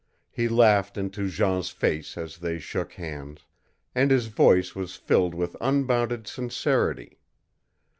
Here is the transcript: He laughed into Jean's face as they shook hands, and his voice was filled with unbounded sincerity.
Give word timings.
He 0.31 0.47
laughed 0.49 0.97
into 0.97 1.29
Jean's 1.29 1.69
face 1.69 2.17
as 2.17 2.39
they 2.39 2.57
shook 2.57 2.93
hands, 2.93 3.45
and 3.93 4.09
his 4.09 4.25
voice 4.29 4.73
was 4.73 4.95
filled 4.95 5.35
with 5.35 5.55
unbounded 5.61 6.25
sincerity. 6.25 7.19